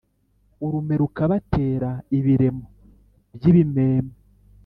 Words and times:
urume 0.65 0.95
rukabatera 1.01 1.89
ibiremo 2.17 2.65
by’ibimeme 3.35 4.13